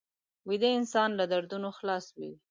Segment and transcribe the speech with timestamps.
[0.47, 2.31] ویده انسان له دردونو خلاص وي